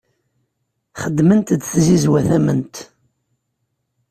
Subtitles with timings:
[1.01, 2.75] Xeddment-d tzizwa tamemt.